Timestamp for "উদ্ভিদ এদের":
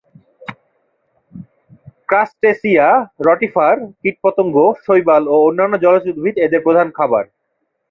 6.11-6.61